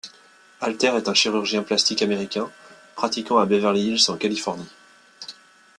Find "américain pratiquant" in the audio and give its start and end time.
2.01-3.37